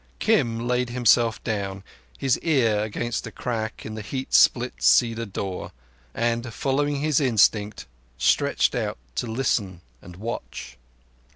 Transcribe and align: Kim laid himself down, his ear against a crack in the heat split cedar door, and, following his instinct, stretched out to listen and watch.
Kim 0.17 0.67
laid 0.67 0.89
himself 0.89 1.43
down, 1.43 1.83
his 2.17 2.39
ear 2.39 2.81
against 2.81 3.27
a 3.27 3.31
crack 3.31 3.85
in 3.85 3.93
the 3.93 4.01
heat 4.01 4.33
split 4.33 4.73
cedar 4.81 5.27
door, 5.27 5.73
and, 6.15 6.51
following 6.51 7.01
his 7.01 7.19
instinct, 7.19 7.85
stretched 8.17 8.73
out 8.73 8.97
to 9.13 9.27
listen 9.27 9.79
and 10.01 10.15
watch. 10.15 10.79